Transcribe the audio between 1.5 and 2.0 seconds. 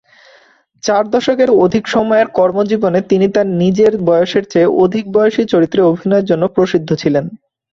অধিক